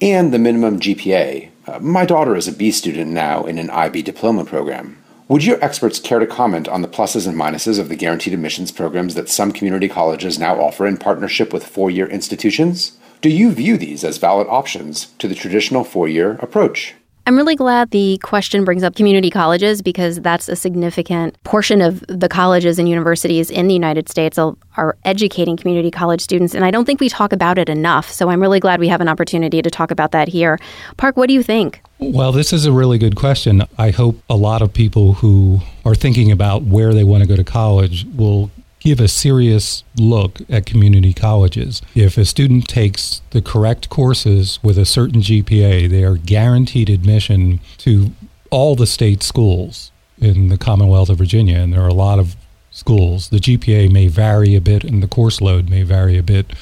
and 0.00 0.32
the 0.32 0.38
minimum 0.38 0.80
GPA. 0.80 1.50
Uh, 1.66 1.78
my 1.80 2.04
daughter 2.04 2.34
is 2.34 2.48
a 2.48 2.52
B 2.52 2.70
student 2.70 3.10
now 3.10 3.44
in 3.44 3.58
an 3.58 3.70
IB 3.70 4.02
diploma 4.02 4.44
program. 4.44 5.02
Would 5.28 5.44
your 5.44 5.62
experts 5.62 5.98
care 5.98 6.20
to 6.20 6.26
comment 6.26 6.68
on 6.68 6.82
the 6.82 6.88
pluses 6.88 7.26
and 7.26 7.36
minuses 7.36 7.80
of 7.80 7.88
the 7.88 7.96
guaranteed 7.96 8.32
admissions 8.32 8.70
programs 8.70 9.14
that 9.16 9.28
some 9.28 9.50
community 9.52 9.88
colleges 9.88 10.38
now 10.38 10.60
offer 10.60 10.86
in 10.86 10.98
partnership 10.98 11.52
with 11.52 11.66
four 11.66 11.90
year 11.90 12.06
institutions? 12.06 12.96
Do 13.20 13.28
you 13.28 13.50
view 13.50 13.76
these 13.76 14.04
as 14.04 14.18
valid 14.18 14.46
options 14.48 15.06
to 15.18 15.26
the 15.26 15.34
traditional 15.34 15.82
four 15.82 16.06
year 16.06 16.32
approach? 16.40 16.94
I'm 17.28 17.36
really 17.36 17.56
glad 17.56 17.90
the 17.90 18.18
question 18.18 18.64
brings 18.64 18.84
up 18.84 18.94
community 18.94 19.30
colleges 19.30 19.82
because 19.82 20.20
that's 20.20 20.48
a 20.48 20.54
significant 20.54 21.42
portion 21.42 21.80
of 21.80 22.04
the 22.06 22.28
colleges 22.28 22.78
and 22.78 22.88
universities 22.88 23.50
in 23.50 23.66
the 23.66 23.74
United 23.74 24.08
States 24.08 24.38
are 24.38 24.96
educating 25.04 25.56
community 25.56 25.90
college 25.90 26.20
students. 26.20 26.54
And 26.54 26.64
I 26.64 26.70
don't 26.70 26.84
think 26.84 27.00
we 27.00 27.08
talk 27.08 27.32
about 27.32 27.58
it 27.58 27.68
enough. 27.68 28.12
So 28.12 28.30
I'm 28.30 28.40
really 28.40 28.60
glad 28.60 28.78
we 28.78 28.86
have 28.86 29.00
an 29.00 29.08
opportunity 29.08 29.60
to 29.60 29.68
talk 29.68 29.90
about 29.90 30.12
that 30.12 30.28
here. 30.28 30.60
Parke, 30.98 31.16
what 31.16 31.26
do 31.26 31.34
you 31.34 31.42
think? 31.42 31.82
Well, 31.98 32.30
this 32.30 32.52
is 32.52 32.64
a 32.64 32.70
really 32.70 32.96
good 32.96 33.16
question. 33.16 33.64
I 33.76 33.90
hope 33.90 34.22
a 34.30 34.36
lot 34.36 34.62
of 34.62 34.72
people 34.72 35.14
who 35.14 35.58
are 35.84 35.96
thinking 35.96 36.30
about 36.30 36.62
where 36.62 36.94
they 36.94 37.02
want 37.02 37.24
to 37.24 37.28
go 37.28 37.34
to 37.34 37.42
college 37.42 38.06
will 38.14 38.52
give 38.86 39.00
a 39.00 39.08
serious 39.08 39.82
look 39.96 40.38
at 40.48 40.64
community 40.64 41.12
colleges. 41.12 41.82
If 41.96 42.16
a 42.16 42.24
student 42.24 42.68
takes 42.68 43.20
the 43.30 43.42
correct 43.42 43.88
courses 43.88 44.60
with 44.62 44.78
a 44.78 44.84
certain 44.84 45.20
GPA, 45.22 45.90
they 45.90 46.04
are 46.04 46.14
guaranteed 46.14 46.88
admission 46.88 47.58
to 47.78 48.12
all 48.48 48.76
the 48.76 48.86
state 48.86 49.24
schools 49.24 49.90
in 50.18 50.50
the 50.50 50.56
Commonwealth 50.56 51.08
of 51.08 51.18
Virginia, 51.18 51.58
and 51.58 51.72
there 51.72 51.80
are 51.80 51.88
a 51.88 51.94
lot 51.94 52.20
of 52.20 52.36
schools. 52.70 53.30
The 53.30 53.38
GPA 53.38 53.90
may 53.90 54.06
vary 54.06 54.54
a 54.54 54.60
bit, 54.60 54.84
and 54.84 55.02
the 55.02 55.08
course 55.08 55.40
load 55.40 55.68
may 55.68 55.82
vary 55.82 56.16
a 56.16 56.22
bit 56.22 56.52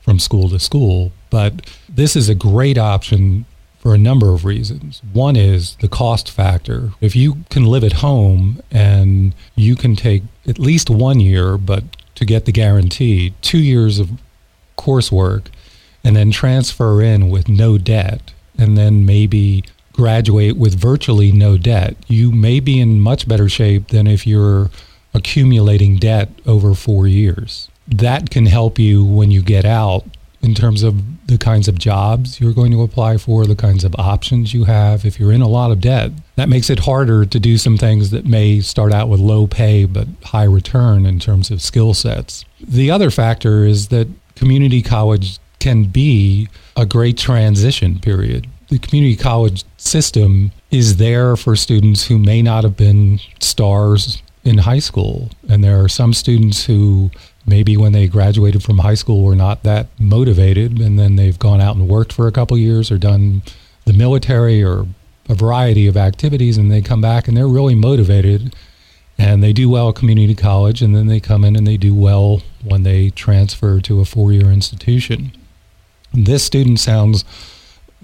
from 0.00 0.18
school 0.18 0.48
to 0.48 0.58
school, 0.58 1.12
but 1.30 1.64
this 1.88 2.16
is 2.16 2.28
a 2.28 2.34
great 2.34 2.76
option 2.76 3.44
for 3.88 3.94
a 3.94 3.98
number 3.98 4.34
of 4.34 4.44
reasons. 4.44 5.00
One 5.14 5.34
is 5.34 5.76
the 5.76 5.88
cost 5.88 6.30
factor. 6.30 6.92
If 7.00 7.16
you 7.16 7.38
can 7.48 7.64
live 7.64 7.82
at 7.82 8.04
home 8.04 8.62
and 8.70 9.34
you 9.54 9.76
can 9.76 9.96
take 9.96 10.24
at 10.46 10.58
least 10.58 10.90
one 10.90 11.20
year, 11.20 11.56
but 11.56 11.84
to 12.16 12.26
get 12.26 12.44
the 12.44 12.52
guarantee, 12.52 13.32
two 13.40 13.56
years 13.56 13.98
of 13.98 14.10
coursework, 14.76 15.46
and 16.04 16.14
then 16.14 16.30
transfer 16.30 17.00
in 17.00 17.30
with 17.30 17.48
no 17.48 17.78
debt, 17.78 18.34
and 18.58 18.76
then 18.76 19.06
maybe 19.06 19.64
graduate 19.92 20.58
with 20.58 20.78
virtually 20.78 21.32
no 21.32 21.56
debt, 21.56 21.96
you 22.08 22.30
may 22.30 22.60
be 22.60 22.78
in 22.78 23.00
much 23.00 23.26
better 23.26 23.48
shape 23.48 23.88
than 23.88 24.06
if 24.06 24.26
you're 24.26 24.68
accumulating 25.14 25.96
debt 25.96 26.28
over 26.44 26.74
four 26.74 27.06
years. 27.06 27.70
That 27.86 28.28
can 28.28 28.44
help 28.44 28.78
you 28.78 29.02
when 29.02 29.30
you 29.30 29.40
get 29.40 29.64
out 29.64 30.04
in 30.48 30.54
terms 30.54 30.82
of 30.82 31.26
the 31.26 31.36
kinds 31.36 31.68
of 31.68 31.78
jobs 31.78 32.40
you're 32.40 32.54
going 32.54 32.72
to 32.72 32.82
apply 32.82 33.18
for, 33.18 33.44
the 33.44 33.54
kinds 33.54 33.84
of 33.84 33.94
options 33.98 34.54
you 34.54 34.64
have. 34.64 35.04
If 35.04 35.20
you're 35.20 35.32
in 35.32 35.42
a 35.42 35.48
lot 35.48 35.70
of 35.70 35.80
debt, 35.80 36.10
that 36.36 36.48
makes 36.48 36.70
it 36.70 36.78
harder 36.80 37.26
to 37.26 37.38
do 37.38 37.58
some 37.58 37.76
things 37.76 38.10
that 38.10 38.24
may 38.24 38.60
start 38.60 38.92
out 38.92 39.08
with 39.08 39.20
low 39.20 39.46
pay 39.46 39.84
but 39.84 40.08
high 40.24 40.44
return 40.44 41.04
in 41.04 41.18
terms 41.18 41.50
of 41.50 41.60
skill 41.60 41.92
sets. 41.92 42.46
The 42.66 42.90
other 42.90 43.10
factor 43.10 43.64
is 43.64 43.88
that 43.88 44.08
community 44.36 44.82
college 44.82 45.38
can 45.58 45.84
be 45.84 46.48
a 46.76 46.86
great 46.86 47.18
transition 47.18 47.98
period. 47.98 48.46
The 48.68 48.78
community 48.78 49.16
college 49.16 49.64
system 49.76 50.52
is 50.70 50.96
there 50.96 51.36
for 51.36 51.56
students 51.56 52.06
who 52.06 52.18
may 52.18 52.40
not 52.42 52.64
have 52.64 52.76
been 52.76 53.20
stars 53.40 54.22
in 54.44 54.58
high 54.58 54.78
school. 54.78 55.30
And 55.48 55.62
there 55.62 55.82
are 55.82 55.88
some 55.88 56.14
students 56.14 56.64
who 56.64 57.10
maybe 57.48 57.76
when 57.76 57.92
they 57.92 58.06
graduated 58.06 58.62
from 58.62 58.78
high 58.78 58.94
school 58.94 59.24
were 59.24 59.34
not 59.34 59.62
that 59.62 59.88
motivated 59.98 60.78
and 60.80 60.98
then 60.98 61.16
they've 61.16 61.38
gone 61.38 61.60
out 61.60 61.74
and 61.74 61.88
worked 61.88 62.12
for 62.12 62.26
a 62.26 62.32
couple 62.32 62.56
years 62.56 62.90
or 62.90 62.98
done 62.98 63.42
the 63.86 63.92
military 63.92 64.62
or 64.62 64.86
a 65.28 65.34
variety 65.34 65.86
of 65.86 65.96
activities 65.96 66.56
and 66.56 66.70
they 66.70 66.82
come 66.82 67.00
back 67.00 67.26
and 67.26 67.36
they're 67.36 67.48
really 67.48 67.74
motivated 67.74 68.54
and 69.16 69.42
they 69.42 69.52
do 69.52 69.68
well 69.68 69.88
at 69.88 69.96
community 69.96 70.34
college 70.34 70.82
and 70.82 70.94
then 70.94 71.06
they 71.06 71.20
come 71.20 71.44
in 71.44 71.56
and 71.56 71.66
they 71.66 71.76
do 71.76 71.94
well 71.94 72.42
when 72.62 72.82
they 72.82 73.10
transfer 73.10 73.80
to 73.80 74.00
a 74.00 74.04
four-year 74.04 74.52
institution. 74.52 75.32
This 76.12 76.44
student 76.44 76.78
sounds 76.80 77.24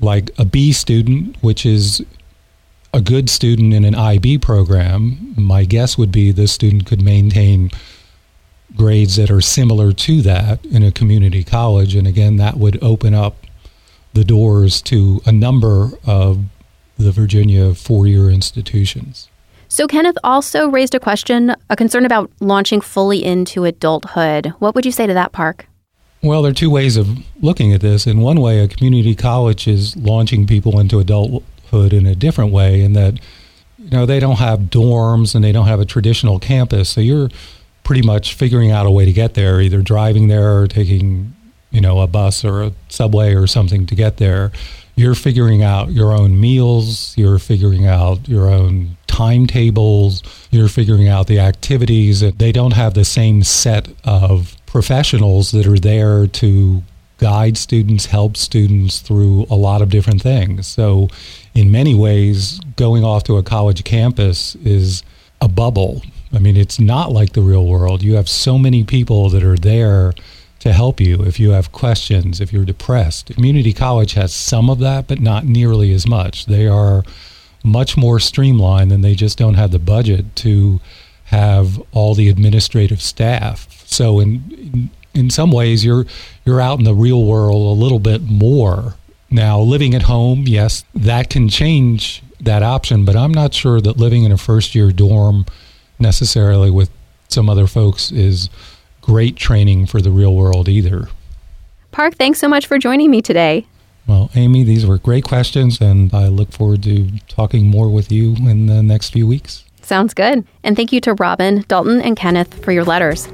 like 0.00 0.30
a 0.38 0.44
b 0.44 0.72
student 0.72 1.36
which 1.40 1.64
is 1.64 2.04
a 2.92 3.00
good 3.00 3.28
student 3.28 3.74
in 3.74 3.84
an 3.84 3.94
ib 3.94 4.38
program. 4.38 5.34
My 5.36 5.64
guess 5.64 5.98
would 5.98 6.12
be 6.12 6.32
this 6.32 6.52
student 6.52 6.86
could 6.86 7.02
maintain 7.02 7.70
grades 8.76 9.16
that 9.16 9.30
are 9.30 9.40
similar 9.40 9.92
to 9.92 10.22
that 10.22 10.64
in 10.66 10.82
a 10.82 10.90
community 10.90 11.44
college. 11.44 11.94
And 11.94 12.06
again, 12.06 12.36
that 12.36 12.56
would 12.56 12.82
open 12.82 13.14
up 13.14 13.36
the 14.14 14.24
doors 14.24 14.80
to 14.82 15.20
a 15.26 15.32
number 15.32 15.90
of 16.06 16.44
the 16.96 17.10
Virginia 17.10 17.74
four 17.74 18.06
year 18.06 18.30
institutions. 18.30 19.28
So, 19.68 19.88
Kenneth 19.88 20.18
also 20.22 20.68
raised 20.68 20.94
a 20.94 21.00
question, 21.00 21.56
a 21.68 21.74
concern 21.74 22.06
about 22.06 22.30
launching 22.38 22.80
fully 22.80 23.24
into 23.24 23.64
adulthood. 23.64 24.54
What 24.60 24.74
would 24.74 24.86
you 24.86 24.92
say 24.92 25.06
to 25.06 25.14
that, 25.14 25.32
Parke? 25.32 25.66
Well, 26.22 26.42
there 26.42 26.52
are 26.52 26.54
two 26.54 26.70
ways 26.70 26.96
of 26.96 27.08
looking 27.42 27.72
at 27.72 27.80
this. 27.80 28.06
In 28.06 28.20
one 28.20 28.40
way, 28.40 28.60
a 28.60 28.68
community 28.68 29.14
college 29.14 29.66
is 29.66 29.96
launching 29.96 30.46
people 30.46 30.78
into 30.78 31.00
adulthood 31.00 31.92
in 31.92 32.06
a 32.06 32.14
different 32.14 32.52
way, 32.52 32.82
in 32.82 32.92
that 32.92 33.14
you 33.78 33.90
know 33.90 34.06
they 34.06 34.20
don't 34.20 34.38
have 34.38 34.60
dorms 34.60 35.34
and 35.34 35.42
they 35.42 35.52
don't 35.52 35.66
have 35.66 35.80
a 35.80 35.84
traditional 35.84 36.38
campus. 36.38 36.88
So 36.90 37.00
you're 37.00 37.28
pretty 37.84 38.02
much 38.02 38.34
figuring 38.34 38.70
out 38.70 38.86
a 38.86 38.90
way 38.90 39.04
to 39.04 39.12
get 39.12 39.34
there, 39.34 39.60
either 39.60 39.82
driving 39.82 40.28
there 40.28 40.58
or 40.58 40.66
taking, 40.66 41.34
you 41.70 41.80
know, 41.80 42.00
a 42.00 42.06
bus 42.06 42.44
or 42.44 42.62
a 42.62 42.72
subway 42.88 43.34
or 43.34 43.46
something 43.46 43.86
to 43.86 43.94
get 43.94 44.16
there. 44.16 44.50
You're 44.96 45.14
figuring 45.14 45.62
out 45.62 45.92
your 45.92 46.12
own 46.12 46.40
meals, 46.40 47.16
you're 47.16 47.38
figuring 47.38 47.86
out 47.86 48.28
your 48.28 48.48
own 48.48 48.96
timetables, 49.06 50.22
you're 50.50 50.68
figuring 50.68 51.08
out 51.08 51.26
the 51.26 51.40
activities. 51.40 52.20
They 52.20 52.52
don't 52.52 52.72
have 52.72 52.94
the 52.94 53.04
same 53.04 53.42
set 53.42 53.88
of 54.04 54.56
professionals 54.66 55.52
that 55.52 55.66
are 55.66 55.78
there 55.78 56.26
to 56.26 56.82
guide 57.18 57.56
students, 57.56 58.06
help 58.06 58.36
students 58.36 59.00
through 59.00 59.46
a 59.50 59.54
lot 59.54 59.82
of 59.82 59.88
different 59.88 60.22
things. 60.22 60.66
So, 60.66 61.08
in 61.54 61.70
many 61.70 61.94
ways, 61.94 62.60
going 62.76 63.04
off 63.04 63.24
to 63.24 63.36
a 63.36 63.42
college 63.42 63.84
campus 63.84 64.56
is 64.56 65.02
a 65.40 65.48
bubble 65.48 66.02
I 66.34 66.38
mean, 66.38 66.56
it's 66.56 66.80
not 66.80 67.12
like 67.12 67.32
the 67.32 67.42
real 67.42 67.66
world. 67.66 68.02
You 68.02 68.16
have 68.16 68.28
so 68.28 68.58
many 68.58 68.82
people 68.82 69.30
that 69.30 69.44
are 69.44 69.56
there 69.56 70.12
to 70.60 70.72
help 70.72 71.00
you 71.00 71.22
if 71.22 71.38
you 71.38 71.50
have 71.50 71.72
questions, 71.72 72.40
if 72.40 72.52
you're 72.52 72.64
depressed. 72.64 73.26
Community 73.34 73.72
college 73.72 74.14
has 74.14 74.32
some 74.32 74.70
of 74.70 74.78
that, 74.80 75.06
but 75.06 75.20
not 75.20 75.44
nearly 75.44 75.92
as 75.92 76.06
much. 76.06 76.46
They 76.46 76.66
are 76.66 77.04
much 77.62 77.96
more 77.96 78.18
streamlined 78.18 78.90
and 78.90 79.04
they 79.04 79.14
just 79.14 79.38
don't 79.38 79.54
have 79.54 79.70
the 79.70 79.78
budget 79.78 80.34
to 80.36 80.80
have 81.26 81.80
all 81.92 82.14
the 82.14 82.28
administrative 82.28 83.00
staff. 83.00 83.84
So 83.86 84.20
in, 84.20 84.90
in 85.14 85.30
some 85.30 85.50
ways 85.52 85.84
you're 85.84 86.06
you're 86.44 86.60
out 86.60 86.78
in 86.78 86.84
the 86.84 86.94
real 86.94 87.24
world 87.24 87.78
a 87.78 87.80
little 87.80 87.98
bit 87.98 88.22
more. 88.22 88.94
Now 89.30 89.60
living 89.60 89.94
at 89.94 90.02
home, 90.02 90.44
yes, 90.46 90.84
that 90.94 91.30
can 91.30 91.48
change 91.48 92.22
that 92.40 92.62
option, 92.62 93.04
but 93.04 93.16
I'm 93.16 93.32
not 93.32 93.54
sure 93.54 93.80
that 93.80 93.96
living 93.96 94.24
in 94.24 94.32
a 94.32 94.38
first 94.38 94.74
year 94.74 94.92
dorm 94.92 95.46
necessarily 95.98 96.70
with 96.70 96.90
some 97.28 97.48
other 97.48 97.66
folks 97.66 98.12
is 98.12 98.48
great 99.00 99.36
training 99.36 99.86
for 99.86 100.00
the 100.00 100.10
real 100.10 100.34
world 100.34 100.68
either. 100.68 101.08
Parke, 101.90 102.14
thanks 102.14 102.38
so 102.38 102.48
much 102.48 102.66
for 102.66 102.78
joining 102.78 103.10
me 103.10 103.22
today. 103.22 103.66
Well, 104.06 104.30
Amy, 104.34 104.64
these 104.64 104.84
were 104.84 104.98
great 104.98 105.24
questions, 105.24 105.80
and 105.80 106.12
I 106.12 106.28
look 106.28 106.52
forward 106.52 106.82
to 106.82 107.08
talking 107.28 107.66
more 107.66 107.88
with 107.88 108.12
you 108.12 108.34
in 108.36 108.66
the 108.66 108.82
next 108.82 109.10
few 109.10 109.26
weeks. 109.26 109.64
Sounds 109.82 110.14
good. 110.14 110.46
And 110.62 110.76
thank 110.76 110.92
you 110.92 111.00
to 111.02 111.14
Robin, 111.14 111.64
Dalton, 111.68 112.00
and 112.02 112.16
Kenneth 112.16 112.62
for 112.64 112.72
your 112.72 112.84
letters. 112.84 113.28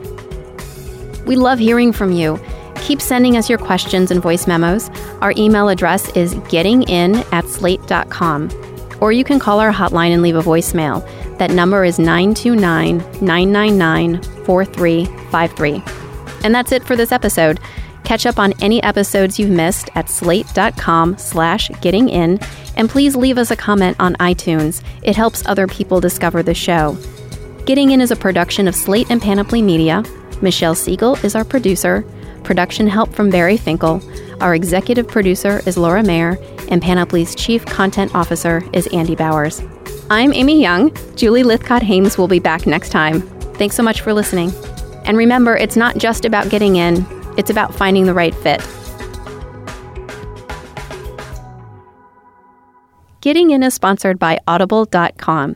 We 1.26 1.36
love 1.36 1.58
hearing 1.58 1.92
from 1.92 2.12
you. 2.12 2.40
Keep 2.76 3.00
sending 3.00 3.36
us 3.36 3.48
your 3.48 3.58
questions 3.58 4.10
and 4.10 4.22
voice 4.22 4.46
memos. 4.46 4.90
Our 5.20 5.32
email 5.36 5.68
address 5.68 6.08
is 6.16 6.34
gettingin 6.34 7.24
at 7.32 7.44
slate.com. 7.46 8.50
Or 9.00 9.12
you 9.12 9.24
can 9.24 9.38
call 9.38 9.60
our 9.60 9.72
hotline 9.72 10.12
and 10.12 10.22
leave 10.22 10.36
a 10.36 10.42
voicemail. 10.42 11.06
That 11.40 11.52
number 11.52 11.86
is 11.86 11.98
929 11.98 12.98
999 13.22 14.22
4353. 14.44 15.82
And 16.44 16.54
that's 16.54 16.70
it 16.70 16.84
for 16.84 16.96
this 16.96 17.12
episode. 17.12 17.58
Catch 18.04 18.26
up 18.26 18.38
on 18.38 18.52
any 18.60 18.82
episodes 18.82 19.38
you've 19.38 19.48
missed 19.48 19.88
at 19.94 20.10
slate.com 20.10 21.16
slash 21.16 21.70
getting 21.80 22.10
in, 22.10 22.40
and 22.76 22.90
please 22.90 23.16
leave 23.16 23.38
us 23.38 23.50
a 23.50 23.56
comment 23.56 23.96
on 23.98 24.16
iTunes. 24.16 24.82
It 25.02 25.16
helps 25.16 25.46
other 25.46 25.66
people 25.66 25.98
discover 25.98 26.42
the 26.42 26.52
show. 26.52 26.98
Getting 27.64 27.92
In 27.92 28.02
is 28.02 28.10
a 28.10 28.16
production 28.16 28.68
of 28.68 28.74
Slate 28.74 29.10
and 29.10 29.22
Panoply 29.22 29.62
Media. 29.62 30.04
Michelle 30.42 30.74
Siegel 30.74 31.14
is 31.24 31.34
our 31.34 31.44
producer. 31.46 32.04
Production 32.44 32.86
help 32.86 33.14
from 33.14 33.30
Barry 33.30 33.56
Finkel. 33.56 34.02
Our 34.42 34.54
executive 34.54 35.08
producer 35.08 35.62
is 35.64 35.78
Laura 35.78 36.02
Mayer, 36.02 36.36
and 36.68 36.82
Panoply's 36.82 37.34
chief 37.34 37.64
content 37.64 38.14
officer 38.14 38.62
is 38.74 38.88
Andy 38.88 39.14
Bowers. 39.14 39.62
I'm 40.12 40.32
Amy 40.32 40.60
Young. 40.60 40.92
Julie 41.14 41.44
Lythcott 41.44 41.82
Haims 41.82 42.18
will 42.18 42.26
be 42.26 42.40
back 42.40 42.66
next 42.66 42.88
time. 42.88 43.20
Thanks 43.54 43.76
so 43.76 43.82
much 43.84 44.00
for 44.00 44.12
listening. 44.12 44.52
And 45.04 45.16
remember, 45.16 45.56
it's 45.56 45.76
not 45.76 45.98
just 45.98 46.24
about 46.24 46.50
getting 46.50 46.74
in, 46.74 47.06
it's 47.38 47.48
about 47.48 47.72
finding 47.72 48.06
the 48.06 48.12
right 48.12 48.34
fit. 48.34 48.60
Getting 53.20 53.50
In 53.50 53.62
is 53.62 53.72
sponsored 53.72 54.18
by 54.18 54.40
Audible.com. 54.48 55.54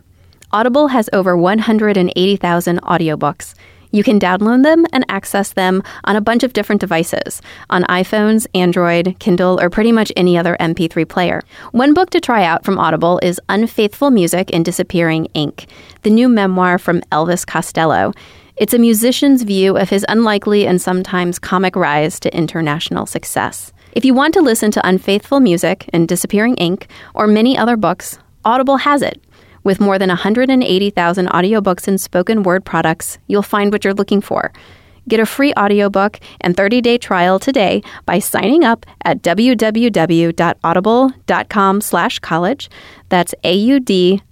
Audible 0.52 0.86
has 0.86 1.10
over 1.12 1.36
180,000 1.36 2.80
audiobooks. 2.82 3.54
You 3.94 4.02
can 4.02 4.18
download 4.18 4.64
them 4.64 4.86
and 4.92 5.04
access 5.08 5.52
them 5.52 5.80
on 6.02 6.16
a 6.16 6.20
bunch 6.20 6.42
of 6.42 6.52
different 6.52 6.80
devices 6.80 7.40
on 7.70 7.84
iPhones, 7.84 8.44
Android, 8.52 9.14
Kindle, 9.20 9.60
or 9.60 9.70
pretty 9.70 9.92
much 9.92 10.10
any 10.16 10.36
other 10.36 10.56
MP3 10.58 11.08
player. 11.08 11.42
One 11.70 11.94
book 11.94 12.10
to 12.10 12.20
try 12.20 12.42
out 12.42 12.64
from 12.64 12.76
Audible 12.76 13.20
is 13.22 13.40
Unfaithful 13.48 14.10
Music 14.10 14.50
and 14.52 14.64
Disappearing 14.64 15.26
Ink, 15.26 15.68
the 16.02 16.10
new 16.10 16.28
memoir 16.28 16.76
from 16.76 17.02
Elvis 17.12 17.46
Costello. 17.46 18.12
It's 18.56 18.74
a 18.74 18.80
musician's 18.80 19.44
view 19.44 19.76
of 19.76 19.90
his 19.90 20.04
unlikely 20.08 20.66
and 20.66 20.82
sometimes 20.82 21.38
comic 21.38 21.76
rise 21.76 22.18
to 22.18 22.36
international 22.36 23.06
success. 23.06 23.72
If 23.92 24.04
you 24.04 24.12
want 24.12 24.34
to 24.34 24.42
listen 24.42 24.72
to 24.72 24.84
Unfaithful 24.84 25.38
Music 25.38 25.88
and 25.92 26.08
Disappearing 26.08 26.56
Ink 26.56 26.88
or 27.14 27.28
many 27.28 27.56
other 27.56 27.76
books, 27.76 28.18
Audible 28.44 28.78
has 28.78 29.02
it. 29.02 29.23
With 29.64 29.80
more 29.80 29.98
than 29.98 30.10
180,000 30.10 31.26
audiobooks 31.26 31.88
and 31.88 32.00
spoken 32.00 32.42
word 32.42 32.64
products, 32.64 33.18
you'll 33.26 33.42
find 33.42 33.72
what 33.72 33.82
you're 33.82 33.94
looking 33.94 34.20
for. 34.20 34.52
Get 35.08 35.20
a 35.20 35.26
free 35.26 35.52
audiobook 35.54 36.18
and 36.40 36.56
30-day 36.56 36.98
trial 36.98 37.38
today 37.38 37.82
by 38.06 38.18
signing 38.18 38.64
up 38.64 38.86
at 39.02 39.22
www.audible.com 39.22 41.80
slash 41.80 42.18
college. 42.20 42.70
That's 43.08 43.34
A-U-D-I-B-L-E 43.42 44.22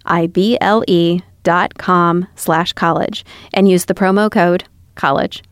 dot 1.42 1.76
com 1.76 2.28
slash 2.36 2.72
college 2.72 3.24
and 3.52 3.68
use 3.68 3.86
the 3.86 3.94
promo 3.94 4.30
code 4.30 4.62
college. 4.94 5.42